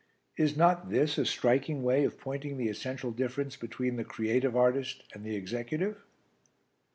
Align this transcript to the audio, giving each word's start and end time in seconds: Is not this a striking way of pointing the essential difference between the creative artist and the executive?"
Is 0.35 0.57
not 0.57 0.89
this 0.89 1.19
a 1.19 1.27
striking 1.27 1.83
way 1.83 2.05
of 2.05 2.17
pointing 2.17 2.57
the 2.57 2.69
essential 2.69 3.11
difference 3.11 3.55
between 3.55 3.97
the 3.97 4.03
creative 4.03 4.55
artist 4.57 5.03
and 5.13 5.23
the 5.23 5.35
executive?" 5.35 6.01